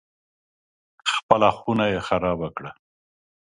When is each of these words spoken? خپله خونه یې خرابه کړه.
خپله 1.13 1.49
خونه 1.59 1.85
یې 1.91 1.99
خرابه 2.07 2.49
کړه. 2.55 2.71